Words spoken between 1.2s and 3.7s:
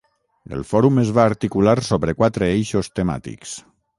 articular sobre quatre eixos temàtics.